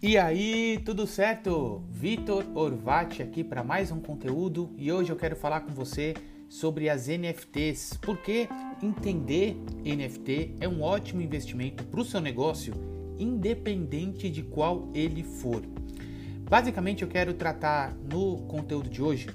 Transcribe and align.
E 0.00 0.16
aí, 0.16 0.80
tudo 0.84 1.08
certo? 1.08 1.82
Vitor 1.90 2.44
Orvati 2.54 3.20
aqui 3.20 3.42
para 3.42 3.64
mais 3.64 3.90
um 3.90 3.98
conteúdo 3.98 4.72
e 4.78 4.92
hoje 4.92 5.10
eu 5.10 5.16
quero 5.16 5.34
falar 5.34 5.62
com 5.62 5.72
você 5.72 6.14
sobre 6.48 6.88
as 6.88 7.08
NFTs, 7.08 7.98
porque 8.00 8.48
entender 8.80 9.56
NFT 9.84 10.54
é 10.60 10.68
um 10.68 10.82
ótimo 10.82 11.20
investimento 11.20 11.82
para 11.82 11.98
o 11.98 12.04
seu 12.04 12.20
negócio, 12.20 12.72
independente 13.18 14.30
de 14.30 14.40
qual 14.40 14.88
ele 14.94 15.24
for. 15.24 15.62
Basicamente, 16.48 17.02
eu 17.02 17.08
quero 17.08 17.34
tratar 17.34 17.92
no 17.96 18.46
conteúdo 18.46 18.88
de 18.88 19.02
hoje 19.02 19.28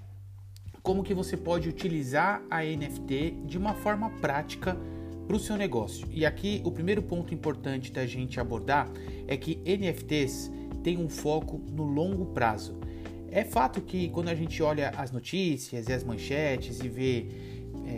como 0.81 1.03
que 1.03 1.13
você 1.13 1.35
pode 1.35 1.67
utilizar 1.67 2.41
a 2.49 2.63
NFT 2.63 3.41
de 3.45 3.57
uma 3.57 3.73
forma 3.73 4.09
prática 4.21 4.77
para 5.27 5.35
o 5.35 5.39
seu 5.39 5.55
negócio. 5.55 6.07
E 6.11 6.25
aqui 6.25 6.61
o 6.63 6.71
primeiro 6.71 7.01
ponto 7.01 7.33
importante 7.33 7.91
da 7.91 8.05
gente 8.05 8.39
abordar 8.39 8.91
é 9.27 9.37
que 9.37 9.59
NFTs 9.65 10.51
têm 10.83 10.97
um 10.97 11.09
foco 11.09 11.61
no 11.71 11.83
longo 11.83 12.25
prazo. 12.27 12.77
É 13.31 13.43
fato 13.43 13.81
que 13.81 14.09
quando 14.09 14.29
a 14.29 14.35
gente 14.35 14.61
olha 14.61 14.89
as 14.95 15.11
notícias 15.11 15.87
e 15.87 15.93
as 15.93 16.03
manchetes 16.03 16.79
e 16.81 16.87
vê 16.87 17.25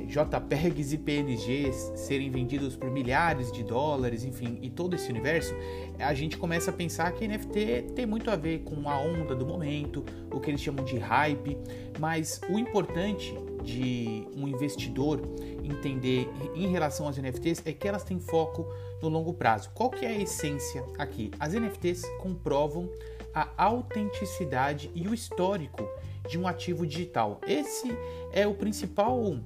JPEGs 0.07 0.93
e 0.93 0.97
PNGs 0.97 1.93
serem 1.95 2.29
vendidos 2.29 2.75
por 2.75 2.89
milhares 2.89 3.51
de 3.51 3.63
dólares, 3.63 4.23
enfim, 4.23 4.59
e 4.61 4.69
todo 4.69 4.95
esse 4.95 5.09
universo, 5.09 5.53
a 5.99 6.13
gente 6.13 6.37
começa 6.37 6.71
a 6.71 6.73
pensar 6.73 7.11
que 7.11 7.27
NFT 7.27 7.93
tem 7.95 8.05
muito 8.05 8.29
a 8.29 8.35
ver 8.35 8.59
com 8.59 8.89
a 8.89 8.99
onda 8.99 9.35
do 9.35 9.45
momento, 9.45 10.03
o 10.31 10.39
que 10.39 10.51
eles 10.51 10.61
chamam 10.61 10.83
de 10.85 10.97
hype, 10.97 11.57
mas 11.99 12.39
o 12.49 12.57
importante 12.57 13.35
de 13.63 14.27
um 14.35 14.47
investidor 14.47 15.21
entender 15.63 16.29
em 16.55 16.67
relação 16.67 17.07
às 17.07 17.17
NFTs 17.17 17.63
é 17.65 17.73
que 17.73 17.87
elas 17.87 18.03
têm 18.03 18.19
foco 18.19 18.67
no 19.01 19.09
longo 19.09 19.33
prazo. 19.33 19.71
Qual 19.73 19.89
que 19.89 20.05
é 20.05 20.09
a 20.09 20.21
essência 20.21 20.85
aqui? 20.97 21.31
As 21.39 21.53
NFTs 21.53 22.03
comprovam 22.19 22.89
a 23.33 23.49
autenticidade 23.57 24.89
e 24.93 25.07
o 25.07 25.13
histórico 25.13 25.87
de 26.29 26.39
um 26.39 26.47
ativo 26.47 26.85
digital. 26.85 27.41
Esse 27.45 27.95
é 28.31 28.47
o 28.47 28.53
principal 28.53 29.37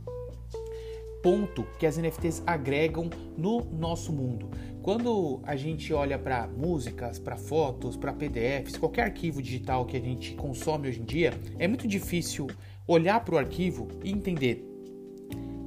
ponto 1.21 1.65
que 1.77 1.85
as 1.85 1.97
NFTs 1.97 2.41
agregam 2.45 3.09
no 3.37 3.65
nosso 3.65 4.11
mundo. 4.11 4.49
Quando 4.81 5.39
a 5.43 5.55
gente 5.55 5.93
olha 5.93 6.17
para 6.17 6.47
músicas, 6.47 7.19
para 7.19 7.35
fotos, 7.35 7.97
para 7.97 8.13
PDFs, 8.13 8.77
qualquer 8.77 9.03
arquivo 9.03 9.41
digital 9.41 9.85
que 9.85 9.97
a 9.97 9.99
gente 9.99 10.33
consome 10.35 10.87
hoje 10.87 11.01
em 11.01 11.05
dia, 11.05 11.33
é 11.57 11.67
muito 11.67 11.87
difícil 11.87 12.47
olhar 12.87 13.23
para 13.23 13.35
o 13.35 13.37
arquivo 13.37 13.87
e 14.03 14.11
entender 14.11 14.65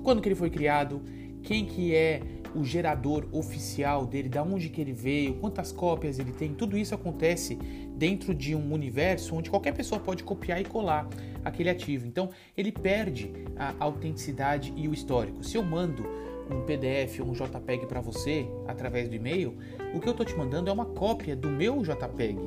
quando 0.03 0.21
que 0.21 0.29
ele 0.29 0.35
foi 0.35 0.51
criado, 0.51 1.03
quem 1.43 1.65
que 1.65 1.95
é 1.95 2.21
o 2.55 2.65
gerador 2.65 3.29
oficial 3.33 4.05
dele, 4.05 4.29
da 4.29 4.43
onde 4.43 4.69
que 4.69 4.81
ele 4.81 4.93
veio, 4.93 5.35
quantas 5.35 5.73
cópias 5.73 6.19
ele 6.19 6.33
tem, 6.33 6.53
tudo 6.53 6.77
isso 6.77 6.95
acontece 6.95 7.55
dentro 7.97 8.35
de 8.35 8.55
um 8.55 8.73
universo 8.73 9.35
onde 9.35 9.49
qualquer 9.49 9.73
pessoa 9.73 10.01
pode 10.01 10.23
copiar 10.23 10.61
e 10.61 10.65
colar 10.65 11.09
aquele 11.45 11.71
ativo. 11.71 12.07
Então 12.07 12.31
ele 12.57 12.73
perde 12.73 13.33
a 13.57 13.75
autenticidade 13.79 14.73
e 14.77 14.89
o 14.89 14.95
histórico. 14.95 15.43
Se 15.43 15.57
eu 15.57 15.63
mando 15.63 16.05
um 16.51 16.63
PDF 16.63 17.21
ou 17.21 17.29
um 17.29 17.33
JPEG 17.33 17.87
para 17.87 18.01
você 18.01 18.47
através 18.67 19.09
do 19.09 19.15
e-mail, 19.15 19.57
o 19.95 20.01
que 20.01 20.09
eu 20.09 20.13
estou 20.13 20.27
te 20.27 20.37
mandando 20.37 20.69
é 20.69 20.73
uma 20.73 20.87
cópia 20.87 21.35
do 21.35 21.49
meu 21.49 21.83
JPEG, 21.83 22.39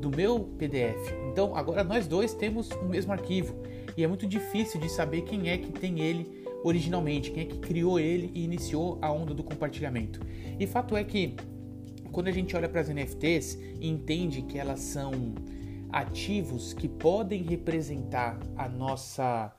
do 0.00 0.10
meu 0.10 0.40
PDF. 0.58 1.12
Então 1.30 1.56
agora 1.56 1.82
nós 1.82 2.06
dois 2.06 2.34
temos 2.34 2.70
o 2.70 2.84
mesmo 2.84 3.12
arquivo 3.12 3.56
e 3.96 4.04
é 4.04 4.06
muito 4.06 4.26
difícil 4.26 4.80
de 4.80 4.88
saber 4.88 5.22
quem 5.22 5.50
é 5.50 5.58
que 5.58 5.72
tem 5.72 6.00
ele 6.00 6.44
originalmente, 6.62 7.30
quem 7.30 7.44
é 7.44 7.46
que 7.46 7.58
criou 7.58 7.98
ele 7.98 8.30
e 8.34 8.44
iniciou 8.44 8.98
a 9.00 9.10
onda 9.10 9.32
do 9.32 9.42
compartilhamento. 9.42 10.20
E 10.58 10.66
fato 10.66 10.96
é 10.96 11.04
que 11.04 11.34
quando 12.10 12.28
a 12.28 12.32
gente 12.32 12.56
olha 12.56 12.68
para 12.68 12.80
as 12.80 12.88
NFTs 12.88 13.58
e 13.80 13.88
entende 13.88 14.42
que 14.42 14.58
elas 14.58 14.80
são 14.80 15.12
ativos 15.90 16.72
que 16.72 16.88
podem 16.88 17.42
representar 17.42 18.38
a 18.56 18.68
nossa 18.68 19.52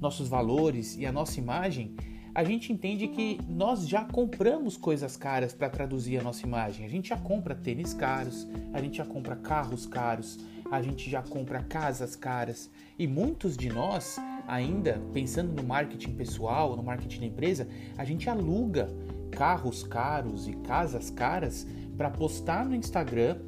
nossos 0.00 0.28
valores 0.28 0.96
e 0.96 1.04
a 1.04 1.12
nossa 1.12 1.38
imagem, 1.38 1.94
a 2.34 2.42
gente 2.42 2.72
entende 2.72 3.08
que 3.08 3.38
nós 3.46 3.86
já 3.86 4.04
compramos 4.04 4.76
coisas 4.76 5.16
caras 5.16 5.52
para 5.52 5.68
traduzir 5.68 6.18
a 6.18 6.22
nossa 6.22 6.46
imagem. 6.46 6.86
A 6.86 6.88
gente 6.88 7.10
já 7.10 7.18
compra 7.18 7.54
tênis 7.54 7.92
caros, 7.92 8.48
a 8.72 8.80
gente 8.80 8.96
já 8.96 9.04
compra 9.04 9.36
carros 9.36 9.84
caros, 9.84 10.38
a 10.70 10.80
gente 10.80 11.10
já 11.10 11.22
compra 11.22 11.62
casas 11.64 12.16
caras 12.16 12.70
e 12.98 13.06
muitos 13.06 13.56
de 13.56 13.68
nós 13.68 14.16
ainda 14.46 15.00
pensando 15.12 15.52
no 15.52 15.66
marketing 15.66 16.12
pessoal, 16.12 16.76
no 16.76 16.82
marketing 16.82 17.20
da 17.20 17.26
empresa, 17.26 17.68
a 17.98 18.04
gente 18.04 18.30
aluga 18.30 18.88
carros 19.30 19.82
caros 19.82 20.48
e 20.48 20.52
casas 20.52 21.10
caras 21.10 21.66
para 21.96 22.10
postar 22.10 22.64
no 22.64 22.74
Instagram 22.74 23.38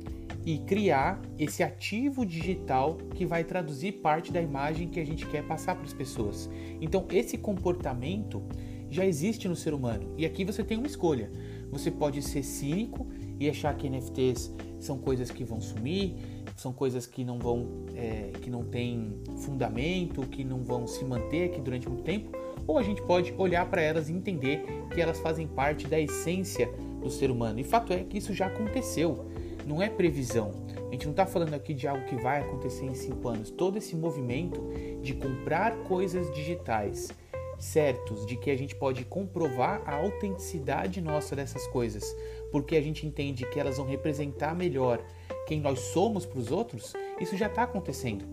e 0.44 0.58
criar 0.58 1.20
esse 1.38 1.62
ativo 1.62 2.26
digital 2.26 2.96
que 3.14 3.24
vai 3.24 3.44
traduzir 3.44 3.92
parte 3.92 4.32
da 4.32 4.40
imagem 4.40 4.88
que 4.88 4.98
a 4.98 5.06
gente 5.06 5.26
quer 5.26 5.46
passar 5.46 5.76
para 5.76 5.84
as 5.84 5.92
pessoas. 5.92 6.50
Então, 6.80 7.06
esse 7.10 7.38
comportamento 7.38 8.42
já 8.90 9.06
existe 9.06 9.48
no 9.48 9.56
ser 9.56 9.72
humano. 9.72 10.12
E 10.18 10.26
aqui 10.26 10.44
você 10.44 10.62
tem 10.62 10.76
uma 10.76 10.86
escolha. 10.86 11.30
Você 11.70 11.90
pode 11.90 12.20
ser 12.20 12.42
cínico 12.42 13.06
e 13.40 13.48
achar 13.48 13.74
que 13.74 13.88
NFTs 13.88 14.52
são 14.78 14.98
coisas 14.98 15.30
que 15.30 15.44
vão 15.44 15.60
sumir, 15.60 16.14
são 16.56 16.72
coisas 16.72 17.06
que 17.06 17.24
não 17.24 17.38
vão, 17.38 17.86
é, 17.94 18.30
que 18.40 18.50
não 18.50 18.64
têm 18.64 19.14
fundamento, 19.38 20.22
que 20.22 20.44
não 20.44 20.62
vão 20.62 20.86
se 20.86 21.04
manter 21.04 21.50
aqui 21.50 21.60
durante 21.60 21.88
muito 21.88 22.02
tempo, 22.02 22.30
ou 22.66 22.78
a 22.78 22.82
gente 22.82 23.00
pode 23.02 23.32
olhar 23.38 23.68
para 23.70 23.80
elas 23.80 24.08
e 24.08 24.12
entender 24.12 24.64
que 24.92 25.00
elas 25.00 25.18
fazem 25.20 25.46
parte 25.46 25.86
da 25.86 25.98
essência 25.98 26.70
do 27.00 27.10
ser 27.10 27.30
humano. 27.30 27.58
E 27.58 27.64
fato 27.64 27.92
é 27.92 28.04
que 28.04 28.18
isso 28.18 28.34
já 28.34 28.46
aconteceu, 28.46 29.24
não 29.66 29.82
é 29.82 29.88
previsão. 29.88 30.52
A 30.88 30.92
gente 30.92 31.04
não 31.06 31.12
está 31.12 31.26
falando 31.26 31.54
aqui 31.54 31.72
de 31.74 31.86
algo 31.86 32.04
que 32.06 32.16
vai 32.16 32.40
acontecer 32.40 32.84
em 32.84 32.94
cinco 32.94 33.28
anos. 33.28 33.50
Todo 33.50 33.78
esse 33.78 33.96
movimento 33.96 34.60
de 35.00 35.14
comprar 35.14 35.74
coisas 35.84 36.32
digitais 36.34 37.08
certos 37.62 38.26
de 38.26 38.36
que 38.36 38.50
a 38.50 38.58
gente 38.58 38.74
pode 38.74 39.04
comprovar 39.04 39.82
a 39.86 39.94
autenticidade 39.94 41.00
nossa 41.00 41.36
dessas 41.36 41.64
coisas, 41.68 42.04
porque 42.50 42.74
a 42.74 42.82
gente 42.82 43.06
entende 43.06 43.46
que 43.46 43.60
elas 43.60 43.76
vão 43.76 43.86
representar 43.86 44.52
melhor 44.54 45.00
quem 45.46 45.60
nós 45.60 45.78
somos 45.78 46.26
para 46.26 46.40
os 46.40 46.50
outros, 46.50 46.92
isso 47.20 47.36
já 47.36 47.46
está 47.46 47.62
acontecendo. 47.62 48.26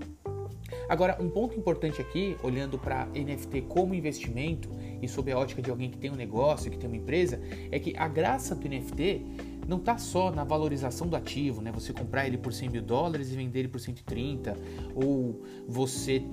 Agora, 0.87 1.15
um 1.21 1.29
ponto 1.29 1.55
importante 1.55 2.01
aqui, 2.01 2.35
olhando 2.41 2.79
para 2.79 3.05
NFT 3.07 3.61
como 3.69 3.93
investimento 3.93 4.69
e 4.99 5.07
sob 5.07 5.31
a 5.31 5.37
ótica 5.37 5.61
de 5.61 5.69
alguém 5.69 5.91
que 5.91 5.97
tem 5.97 6.09
um 6.09 6.15
negócio, 6.15 6.71
que 6.71 6.77
tem 6.77 6.89
uma 6.89 6.97
empresa, 6.97 7.39
é 7.71 7.79
que 7.79 7.95
a 7.95 8.07
graça 8.07 8.55
do 8.55 8.67
NFT 8.67 9.23
não 9.69 9.77
está 9.77 9.99
só 9.99 10.31
na 10.31 10.43
valorização 10.43 11.07
do 11.07 11.15
ativo, 11.15 11.61
né? 11.61 11.71
Você 11.71 11.93
comprar 11.93 12.25
ele 12.25 12.39
por 12.39 12.51
100 12.51 12.69
mil 12.69 12.81
dólares 12.81 13.31
e 13.31 13.35
vender 13.35 13.59
ele 13.59 13.67
por 13.67 13.79
130, 13.79 14.57
ou 14.95 15.43
você 15.67 16.23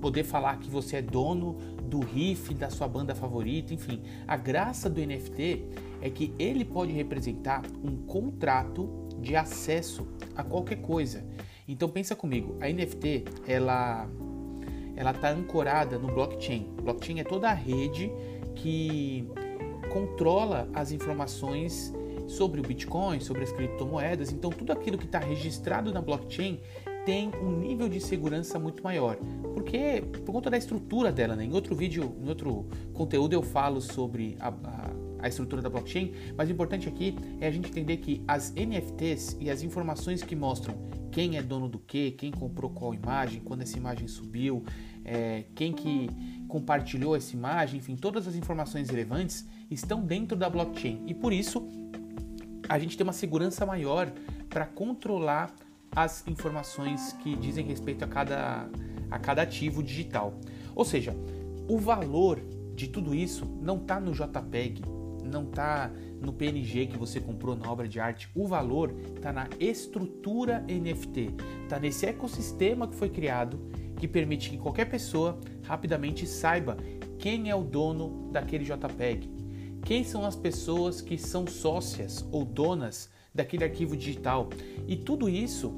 poder 0.00 0.22
falar 0.22 0.58
que 0.58 0.70
você 0.70 0.98
é 0.98 1.02
dono 1.02 1.54
do 1.88 1.98
riff 1.98 2.54
da 2.54 2.70
sua 2.70 2.86
banda 2.86 3.12
favorita, 3.12 3.74
enfim. 3.74 4.00
A 4.28 4.36
graça 4.36 4.88
do 4.88 5.04
NFT 5.04 5.64
é 6.00 6.08
que 6.08 6.32
ele 6.38 6.64
pode 6.64 6.92
representar 6.92 7.62
um 7.82 7.96
contrato 7.96 8.88
de 9.20 9.34
acesso 9.34 10.06
a 10.36 10.44
qualquer 10.44 10.76
coisa. 10.76 11.24
Então 11.66 11.88
pensa 11.88 12.14
comigo, 12.14 12.56
a 12.60 12.68
NFT 12.68 13.24
ela 13.48 14.08
ela 14.94 15.10
está 15.10 15.30
ancorada 15.30 15.98
no 15.98 16.06
blockchain. 16.06 16.68
Blockchain 16.80 17.18
é 17.18 17.24
toda 17.24 17.50
a 17.50 17.54
rede 17.54 18.12
que 18.54 19.28
controla 19.92 20.68
as 20.72 20.92
informações 20.92 21.92
sobre 22.26 22.60
o 22.60 22.62
Bitcoin, 22.62 23.20
sobre 23.20 23.42
as 23.42 23.52
criptomoedas. 23.52 24.32
Então 24.32 24.50
tudo 24.50 24.72
aquilo 24.72 24.98
que 24.98 25.06
está 25.06 25.18
registrado 25.18 25.92
na 25.92 26.00
blockchain 26.00 26.60
tem 27.04 27.30
um 27.42 27.58
nível 27.58 27.88
de 27.88 28.00
segurança 28.00 28.58
muito 28.58 28.82
maior, 28.82 29.16
porque 29.52 30.02
por 30.24 30.32
conta 30.32 30.50
da 30.50 30.56
estrutura 30.56 31.12
dela, 31.12 31.36
né? 31.36 31.44
Em 31.44 31.52
outro 31.52 31.74
vídeo, 31.74 32.16
em 32.22 32.28
outro 32.28 32.66
conteúdo 32.92 33.34
eu 33.34 33.42
falo 33.42 33.80
sobre 33.80 34.36
a, 34.40 34.48
a, 34.48 34.90
a 35.20 35.28
estrutura 35.28 35.60
da 35.60 35.68
blockchain, 35.68 36.12
mas 36.36 36.48
o 36.48 36.52
importante 36.52 36.88
aqui 36.88 37.14
é 37.40 37.46
a 37.46 37.50
gente 37.50 37.68
entender 37.68 37.98
que 37.98 38.22
as 38.26 38.52
NFTs 38.54 39.36
e 39.38 39.50
as 39.50 39.62
informações 39.62 40.22
que 40.22 40.34
mostram 40.34 40.74
quem 41.12 41.36
é 41.36 41.42
dono 41.42 41.68
do 41.68 41.78
que, 41.78 42.10
quem 42.12 42.32
comprou 42.32 42.70
qual 42.70 42.92
imagem, 42.92 43.40
quando 43.40 43.62
essa 43.62 43.76
imagem 43.76 44.08
subiu, 44.08 44.64
é, 45.04 45.44
quem 45.54 45.72
que 45.72 46.08
compartilhou 46.48 47.14
essa 47.14 47.36
imagem, 47.36 47.78
enfim, 47.78 47.94
todas 47.94 48.26
as 48.26 48.34
informações 48.34 48.88
relevantes 48.88 49.46
estão 49.70 50.02
dentro 50.02 50.36
da 50.36 50.48
blockchain 50.48 51.04
e 51.06 51.14
por 51.14 51.32
isso 51.32 51.68
a 52.68 52.78
gente 52.78 52.96
tem 52.96 53.04
uma 53.04 53.12
segurança 53.12 53.64
maior 53.66 54.10
para 54.48 54.66
controlar 54.66 55.54
as 55.94 56.26
informações 56.26 57.12
que 57.22 57.36
dizem 57.36 57.66
respeito 57.66 58.04
a 58.04 58.08
cada, 58.08 58.68
a 59.10 59.18
cada 59.18 59.42
ativo 59.42 59.82
digital. 59.82 60.34
Ou 60.74 60.84
seja, 60.84 61.14
o 61.68 61.78
valor 61.78 62.40
de 62.74 62.88
tudo 62.88 63.14
isso 63.14 63.46
não 63.60 63.76
está 63.76 64.00
no 64.00 64.12
JPEG, 64.12 64.82
não 65.24 65.44
está 65.44 65.90
no 66.20 66.32
PNG 66.32 66.86
que 66.86 66.98
você 66.98 67.20
comprou 67.20 67.54
na 67.56 67.70
obra 67.70 67.86
de 67.86 68.00
arte. 68.00 68.28
O 68.34 68.46
valor 68.46 68.94
está 69.14 69.32
na 69.32 69.48
estrutura 69.60 70.64
NFT, 70.68 71.30
está 71.62 71.78
nesse 71.78 72.06
ecossistema 72.06 72.88
que 72.88 72.94
foi 72.94 73.08
criado 73.08 73.60
que 73.96 74.08
permite 74.08 74.50
que 74.50 74.58
qualquer 74.58 74.86
pessoa 74.86 75.38
rapidamente 75.62 76.26
saiba 76.26 76.76
quem 77.18 77.48
é 77.48 77.54
o 77.54 77.62
dono 77.62 78.28
daquele 78.32 78.64
JPEG, 78.64 79.30
quem 79.84 80.02
são 80.02 80.24
as 80.24 80.34
pessoas 80.34 81.00
que 81.00 81.18
são 81.18 81.46
sócias 81.46 82.24
ou 82.32 82.44
donas 82.44 83.10
daquele 83.34 83.64
arquivo 83.64 83.96
digital. 83.96 84.48
E 84.86 84.96
tudo 84.96 85.28
isso 85.28 85.72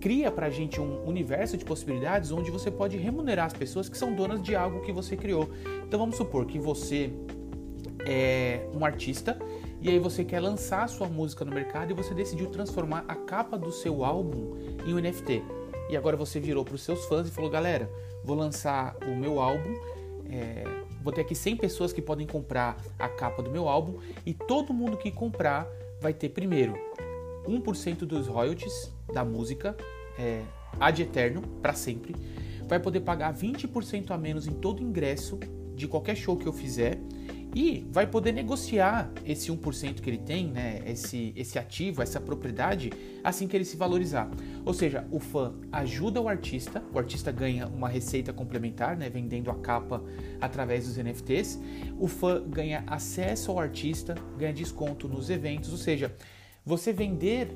cria 0.00 0.30
para 0.30 0.46
a 0.46 0.50
gente 0.50 0.78
um 0.80 1.02
universo 1.06 1.56
de 1.56 1.64
possibilidades 1.64 2.30
onde 2.30 2.50
você 2.50 2.70
pode 2.70 2.96
remunerar 2.98 3.46
as 3.46 3.54
pessoas 3.54 3.88
que 3.88 3.96
são 3.96 4.14
donas 4.14 4.42
de 4.42 4.54
algo 4.54 4.82
que 4.82 4.92
você 4.92 5.16
criou. 5.16 5.48
Então 5.86 5.98
vamos 5.98 6.16
supor 6.16 6.44
que 6.44 6.58
você 6.58 7.10
é 8.06 8.68
um 8.74 8.84
artista 8.84 9.38
e 9.80 9.88
aí 9.88 9.98
você 9.98 10.22
quer 10.22 10.40
lançar 10.40 10.84
a 10.84 10.88
sua 10.88 11.08
música 11.08 11.44
no 11.44 11.52
mercado 11.52 11.90
e 11.90 11.94
você 11.94 12.12
decidiu 12.12 12.50
transformar 12.50 13.04
a 13.08 13.14
capa 13.14 13.56
do 13.56 13.72
seu 13.72 14.04
álbum 14.04 14.56
em 14.86 14.92
um 14.92 14.98
NFT. 14.98 15.42
E 15.88 15.96
agora 15.96 16.16
você 16.16 16.38
virou 16.38 16.64
para 16.64 16.74
os 16.74 16.82
seus 16.82 17.04
fãs 17.06 17.28
e 17.28 17.30
falou: 17.30 17.50
galera, 17.50 17.90
vou 18.22 18.36
lançar 18.36 18.96
o 19.06 19.16
meu 19.16 19.40
álbum. 19.40 19.74
É, 20.30 20.83
vou 21.04 21.12
ter 21.12 21.20
aqui 21.20 21.34
100 21.34 21.58
pessoas 21.58 21.92
que 21.92 22.00
podem 22.00 22.26
comprar 22.26 22.82
a 22.98 23.08
capa 23.08 23.42
do 23.42 23.50
meu 23.50 23.68
álbum 23.68 23.98
e 24.24 24.32
todo 24.32 24.72
mundo 24.72 24.96
que 24.96 25.12
comprar 25.12 25.68
vai 26.00 26.14
ter 26.14 26.30
primeiro 26.30 26.74
1% 27.46 27.98
dos 27.98 28.26
royalties 28.26 28.90
da 29.12 29.22
música 29.22 29.76
é, 30.18 30.42
ad 30.80 31.02
eterno, 31.02 31.42
para 31.60 31.74
sempre. 31.74 32.16
Vai 32.66 32.80
poder 32.80 33.00
pagar 33.00 33.34
20% 33.34 34.10
a 34.10 34.16
menos 34.16 34.46
em 34.46 34.52
todo 34.52 34.82
ingresso 34.82 35.38
de 35.74 35.86
qualquer 35.86 36.16
show 36.16 36.36
que 36.38 36.46
eu 36.46 36.52
fizer 36.52 36.98
e 37.54 37.86
vai 37.90 38.06
poder 38.06 38.32
negociar 38.32 39.10
esse 39.24 39.50
1% 39.50 40.00
que 40.00 40.10
ele 40.10 40.18
tem, 40.18 40.48
né, 40.48 40.82
esse, 40.86 41.32
esse 41.36 41.58
ativo, 41.58 42.02
essa 42.02 42.20
propriedade, 42.20 42.90
assim 43.22 43.46
que 43.46 43.56
ele 43.56 43.64
se 43.64 43.76
valorizar. 43.76 44.28
Ou 44.64 44.74
seja, 44.74 45.06
o 45.10 45.20
fã 45.20 45.54
ajuda 45.70 46.20
o 46.20 46.28
artista, 46.28 46.82
o 46.92 46.98
artista 46.98 47.30
ganha 47.30 47.68
uma 47.68 47.88
receita 47.88 48.32
complementar, 48.32 48.96
né, 48.96 49.08
vendendo 49.08 49.50
a 49.50 49.54
capa 49.54 50.02
através 50.40 50.86
dos 50.86 50.96
NFTs, 50.96 51.60
o 51.98 52.08
fã 52.08 52.42
ganha 52.44 52.82
acesso 52.88 53.52
ao 53.52 53.60
artista, 53.60 54.16
ganha 54.36 54.52
desconto 54.52 55.06
nos 55.06 55.30
eventos, 55.30 55.70
ou 55.70 55.78
seja, 55.78 56.12
você 56.66 56.92
vender 56.92 57.48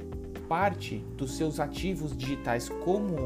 parte 0.48 1.04
dos 1.16 1.36
seus 1.36 1.58
ativos 1.58 2.16
digitais 2.16 2.68
como 2.68 3.16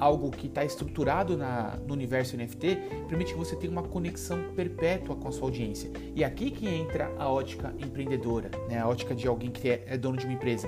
algo 0.00 0.30
que 0.30 0.46
está 0.46 0.64
estruturado 0.64 1.36
na, 1.36 1.76
no 1.86 1.92
universo 1.92 2.36
NFT 2.36 2.78
permite 3.06 3.32
que 3.32 3.38
você 3.38 3.54
tenha 3.54 3.70
uma 3.70 3.82
conexão 3.82 4.52
perpétua 4.56 5.14
com 5.14 5.28
a 5.28 5.30
sua 5.30 5.44
audiência. 5.44 5.90
E 6.16 6.24
aqui 6.24 6.50
que 6.50 6.66
entra 6.66 7.12
a 7.18 7.28
ótica 7.28 7.74
empreendedora, 7.78 8.50
né? 8.68 8.78
a 8.78 8.88
ótica 8.88 9.14
de 9.14 9.28
alguém 9.28 9.50
que 9.50 9.68
é, 9.68 9.84
é 9.86 9.98
dono 9.98 10.16
de 10.16 10.24
uma 10.24 10.32
empresa. 10.32 10.66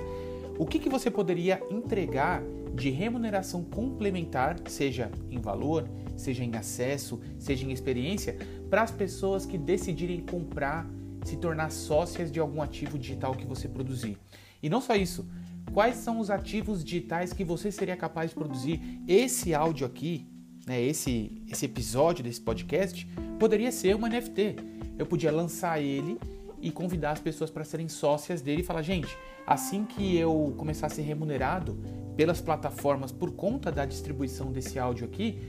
O 0.57 0.67
que, 0.67 0.77
que 0.77 0.87
você 0.87 1.09
poderia 1.09 1.61
entregar 1.71 2.43
de 2.75 2.91
remuneração 2.91 3.63
complementar, 3.63 4.55
seja 4.67 5.11
em 5.31 5.39
valor, 5.39 5.89
seja 6.15 6.43
em 6.43 6.55
acesso, 6.55 7.19
seja 7.39 7.65
em 7.65 7.71
experiência, 7.71 8.37
para 8.69 8.83
as 8.83 8.91
pessoas 8.91 9.47
que 9.47 9.57
decidirem 9.57 10.19
comprar, 10.21 10.87
se 11.23 11.37
tornar 11.37 11.71
sócias 11.71 12.31
de 12.31 12.39
algum 12.39 12.61
ativo 12.61 12.99
digital 12.99 13.33
que 13.33 13.45
você 13.45 13.67
produzir? 13.67 14.17
E 14.61 14.69
não 14.69 14.79
só 14.79 14.95
isso, 14.95 15.27
quais 15.73 15.95
são 15.95 16.19
os 16.19 16.29
ativos 16.29 16.83
digitais 16.83 17.33
que 17.33 17.43
você 17.43 17.71
seria 17.71 17.97
capaz 17.97 18.29
de 18.29 18.35
produzir. 18.35 19.01
Esse 19.07 19.53
áudio 19.53 19.87
aqui, 19.87 20.27
né, 20.67 20.81
esse, 20.81 21.43
esse 21.49 21.65
episódio 21.65 22.23
desse 22.23 22.39
podcast, 22.39 23.07
poderia 23.39 23.71
ser 23.71 23.95
uma 23.95 24.07
NFT. 24.07 24.55
Eu 24.97 25.05
podia 25.05 25.31
lançar 25.31 25.81
ele 25.81 26.19
e 26.61 26.71
convidar 26.71 27.11
as 27.11 27.19
pessoas 27.19 27.49
para 27.49 27.63
serem 27.63 27.89
sócias 27.89 28.41
dele 28.41 28.61
e 28.61 28.63
falar: 28.63 28.83
gente, 28.83 29.17
assim 29.47 29.83
que 29.83 30.15
eu 30.15 30.53
começar 30.57 30.87
a 30.87 30.89
ser 30.89 31.01
remunerado 31.01 31.77
pelas 32.15 32.39
plataformas 32.39 33.11
por 33.11 33.31
conta 33.31 33.71
da 33.71 33.85
distribuição 33.85 34.51
desse 34.51 34.77
áudio 34.77 35.05
aqui, 35.05 35.39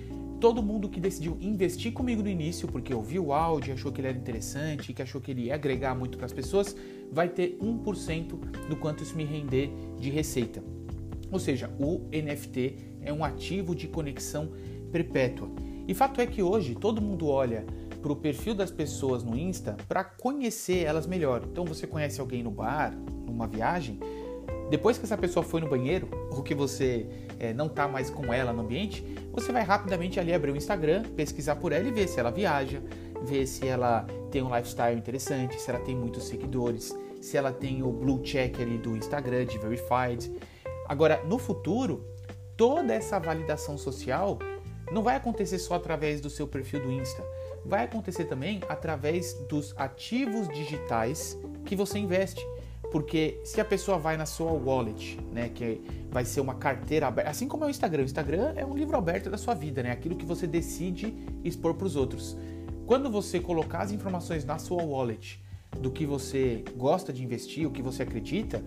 todo 0.45 0.63
mundo 0.63 0.91
que 0.91 1.01
decidiu 1.01 1.39
investir 1.41 1.91
comigo 1.91 2.23
no 2.23 2.29
início, 2.29 2.69
porque 2.69 2.93
ouviu 2.93 3.29
o 3.29 3.33
áudio, 3.33 3.73
achou 3.73 3.91
que 3.91 4.03
ele 4.03 4.09
era 4.09 4.19
interessante, 4.19 4.93
que 4.93 5.01
achou 5.01 5.19
que 5.19 5.31
ele 5.31 5.45
ia 5.45 5.55
agregar 5.55 5.95
muito 5.95 6.19
para 6.19 6.27
as 6.27 6.35
pessoas, 6.35 6.77
vai 7.11 7.31
ter 7.31 7.57
1% 7.63 8.69
do 8.69 8.77
quanto 8.77 9.03
isso 9.03 9.17
me 9.17 9.25
render 9.25 9.71
de 9.99 10.11
receita. 10.11 10.63
Ou 11.33 11.39
seja, 11.39 11.71
o 11.81 12.01
NFT 12.13 12.77
é 13.01 13.11
um 13.11 13.25
ativo 13.25 13.75
de 13.75 13.89
conexão 13.89 14.51
perpétua. 14.93 15.49
E 15.89 15.95
fato 15.95 16.21
é 16.21 16.27
que 16.27 16.43
hoje 16.43 16.75
todo 16.75 17.01
mundo 17.01 17.27
olha 17.27 17.65
para 18.03 18.13
o 18.13 18.17
perfil 18.17 18.55
das 18.55 18.71
pessoas 18.71 19.25
no 19.25 19.39
Insta 19.39 19.79
para 19.89 20.05
conhecer 20.05 20.85
elas 20.85 21.07
melhor. 21.07 21.43
Então 21.51 21.65
você 21.65 21.87
conhece 21.87 22.21
alguém 22.21 22.43
no 22.43 22.51
bar, 22.51 22.95
numa 23.25 23.47
viagem, 23.47 23.99
depois 24.71 24.99
que 24.99 25.05
essa 25.05 25.17
pessoa 25.17 25.45
foi 25.45 25.61
no 25.61 25.69
banheiro, 25.69 26.09
ou 26.31 26.43
que 26.43 26.55
você 26.55 27.07
é, 27.39 27.53
não 27.53 27.67
está 27.67 27.87
mais 27.87 28.11
com 28.11 28.33
ela 28.33 28.53
no 28.53 28.63
ambiente, 28.63 29.05
você 29.33 29.53
vai 29.53 29.63
rapidamente 29.63 30.19
ali 30.19 30.33
abrir 30.33 30.53
o 30.53 30.57
Instagram, 30.57 31.03
pesquisar 31.17 31.57
por 31.57 31.73
ela 31.73 31.87
e 31.87 31.93
ver 31.93 32.09
se 32.09 32.19
ela 32.19 32.31
viaja, 32.31 32.83
ver 33.23 33.47
se 33.47 33.67
ela 33.67 34.07
tem 34.31 34.43
um 34.43 34.55
lifestyle 34.55 34.97
interessante, 34.97 35.61
se 35.61 35.71
ela 35.71 35.81
tem 35.81 35.95
muitos 35.95 36.25
seguidores, 36.25 36.95
se 37.21 37.37
ela 37.37 37.53
tem 37.53 37.83
o 37.83 37.91
blue 37.91 38.23
check 38.23 38.61
ali 38.61 38.79
do 38.79 38.97
Instagram 38.97 39.47
de 39.47 39.59
verified. 39.59 40.33
Agora, 40.89 41.23
no 41.25 41.39
futuro, 41.39 42.05
toda 42.57 42.93
essa 42.93 43.19
validação 43.19 43.79
social 43.79 44.39
não 44.93 45.03
vai 45.03 45.17
acontecer 45.17 45.59
só 45.59 45.75
através 45.75 46.21
do 46.21 46.29
seu 46.29 46.47
perfil 46.47 46.81
do 46.81 46.93
Insta, 46.93 47.25
vai 47.65 47.85
acontecer 47.85 48.25
também 48.25 48.61
através 48.69 49.35
dos 49.49 49.75
ativos 49.77 50.49
digitais 50.49 51.39
que 51.65 51.75
você 51.75 51.99
investe. 51.99 52.45
Porque 52.95 53.41
se 53.43 53.61
a 53.61 53.65
pessoa 53.65 53.99
vai 53.99 54.17
na 54.17 54.25
sua 54.25 54.53
wallet, 54.53 55.19
né, 55.33 55.49
que 55.49 55.81
vai 56.13 56.25
ser 56.25 56.41
uma 56.41 56.55
carteira 56.55 57.09
aberta, 57.09 57.29
assim 57.29 57.49
como 57.49 57.65
é 57.65 57.67
o 57.67 57.71
Instagram, 57.71 58.03
o 58.03 58.05
Instagram 58.05 58.53
é 58.55 58.65
um 58.65 58.77
livro 58.77 58.97
aberto 58.97 59.29
da 59.29 59.37
sua 59.37 59.53
vida, 59.53 59.83
né, 59.83 59.91
aquilo 59.91 60.15
que 60.15 60.25
você 60.25 60.47
decide 60.47 61.13
expor 61.43 61.75
para 61.75 61.89
os 61.89 61.97
outros. 61.97 62.37
Quando 62.87 63.11
você 63.11 63.41
colocar 63.41 63.81
as 63.81 63.91
informações 63.91 64.45
na 64.45 64.59
sua 64.59 64.81
wallet 64.81 65.43
do 65.81 65.91
que 65.91 66.07
você 66.07 66.63
gosta 66.77 67.13
de 67.13 67.25
investir, 67.25 67.67
o 67.67 67.73
que 67.73 67.83
você 67.83 68.05
acredita, 68.05 68.63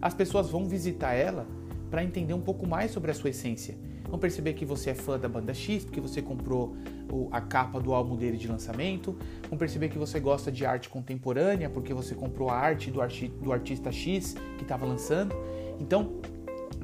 as 0.00 0.14
pessoas 0.14 0.48
vão 0.48 0.64
visitar 0.64 1.12
ela 1.12 1.46
para 1.90 2.02
entender 2.02 2.34
um 2.34 2.40
pouco 2.40 2.66
mais 2.66 2.90
sobre 2.90 3.10
a 3.10 3.14
sua 3.14 3.30
essência. 3.30 3.76
Vão 4.08 4.18
perceber 4.18 4.54
que 4.54 4.64
você 4.64 4.90
é 4.90 4.94
fã 4.94 5.18
da 5.18 5.28
banda 5.28 5.52
X, 5.52 5.84
porque 5.84 6.00
você 6.00 6.22
comprou 6.22 6.76
a 7.32 7.40
capa 7.40 7.80
do 7.80 7.92
álbum 7.92 8.16
dele 8.16 8.36
de 8.36 8.46
lançamento. 8.46 9.16
Vão 9.48 9.58
perceber 9.58 9.88
que 9.88 9.98
você 9.98 10.20
gosta 10.20 10.50
de 10.50 10.64
arte 10.64 10.88
contemporânea, 10.88 11.68
porque 11.68 11.92
você 11.92 12.14
comprou 12.14 12.48
a 12.48 12.56
arte 12.56 12.90
do, 12.90 13.00
arti 13.00 13.28
do 13.28 13.52
artista 13.52 13.90
X 13.90 14.36
que 14.56 14.62
estava 14.62 14.86
lançando. 14.86 15.34
Então, 15.80 16.20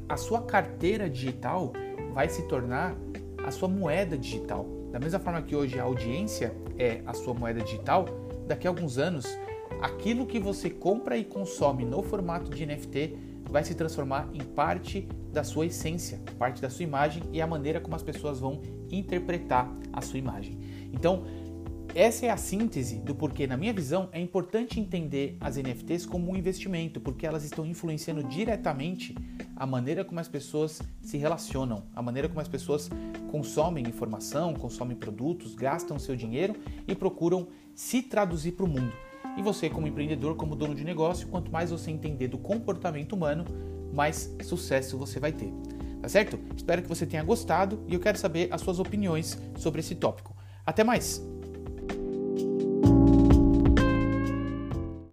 a 0.08 0.16
sua 0.16 0.42
carteira 0.42 1.08
digital 1.08 1.72
vai 2.12 2.28
se 2.28 2.42
tornar 2.48 2.96
a 3.44 3.50
sua 3.50 3.68
moeda 3.68 4.18
digital. 4.18 4.66
Da 4.90 4.98
mesma 4.98 5.18
forma 5.18 5.40
que 5.42 5.54
hoje 5.54 5.78
a 5.78 5.84
audiência 5.84 6.54
é 6.78 7.02
a 7.06 7.14
sua 7.14 7.34
moeda 7.34 7.60
digital, 7.60 8.06
daqui 8.46 8.66
a 8.66 8.70
alguns 8.70 8.98
anos, 8.98 9.26
aquilo 9.80 10.26
que 10.26 10.38
você 10.38 10.68
compra 10.68 11.16
e 11.16 11.24
consome 11.24 11.84
no 11.84 12.02
formato 12.02 12.50
de 12.50 12.66
NFT 12.66 13.31
vai 13.52 13.62
se 13.62 13.74
transformar 13.74 14.28
em 14.32 14.40
parte 14.40 15.06
da 15.30 15.44
sua 15.44 15.66
essência, 15.66 16.20
parte 16.38 16.60
da 16.60 16.70
sua 16.70 16.82
imagem 16.82 17.22
e 17.32 17.40
a 17.40 17.46
maneira 17.46 17.80
como 17.80 17.94
as 17.94 18.02
pessoas 18.02 18.40
vão 18.40 18.62
interpretar 18.90 19.70
a 19.92 20.00
sua 20.00 20.18
imagem. 20.18 20.58
Então, 20.90 21.24
essa 21.94 22.24
é 22.24 22.30
a 22.30 22.38
síntese 22.38 22.96
do 22.96 23.14
porquê, 23.14 23.46
na 23.46 23.54
minha 23.54 23.72
visão, 23.72 24.08
é 24.12 24.18
importante 24.18 24.80
entender 24.80 25.36
as 25.38 25.58
NFTs 25.58 26.06
como 26.06 26.32
um 26.32 26.36
investimento, 26.36 26.98
porque 26.98 27.26
elas 27.26 27.44
estão 27.44 27.66
influenciando 27.66 28.22
diretamente 28.24 29.14
a 29.54 29.66
maneira 29.66 30.02
como 30.02 30.18
as 30.18 30.28
pessoas 30.28 30.80
se 31.02 31.18
relacionam, 31.18 31.82
a 31.94 32.00
maneira 32.00 32.28
como 32.28 32.40
as 32.40 32.48
pessoas 32.48 32.88
consomem 33.30 33.86
informação, 33.86 34.54
consomem 34.54 34.96
produtos, 34.96 35.54
gastam 35.54 35.98
seu 35.98 36.16
dinheiro 36.16 36.56
e 36.88 36.94
procuram 36.94 37.48
se 37.74 38.00
traduzir 38.00 38.52
para 38.52 38.64
o 38.64 38.68
mundo. 38.68 39.11
E 39.36 39.42
você, 39.42 39.70
como 39.70 39.86
empreendedor, 39.86 40.36
como 40.36 40.54
dono 40.54 40.74
de 40.74 40.84
negócio, 40.84 41.28
quanto 41.28 41.50
mais 41.50 41.70
você 41.70 41.90
entender 41.90 42.28
do 42.28 42.38
comportamento 42.38 43.14
humano, 43.14 43.44
mais 43.92 44.34
sucesso 44.42 44.98
você 44.98 45.18
vai 45.18 45.32
ter. 45.32 45.52
Tá 46.00 46.08
certo? 46.08 46.38
Espero 46.56 46.82
que 46.82 46.88
você 46.88 47.06
tenha 47.06 47.22
gostado 47.22 47.84
e 47.86 47.94
eu 47.94 48.00
quero 48.00 48.18
saber 48.18 48.48
as 48.50 48.60
suas 48.60 48.78
opiniões 48.78 49.40
sobre 49.56 49.80
esse 49.80 49.94
tópico. 49.94 50.34
Até 50.66 50.82
mais! 50.82 51.31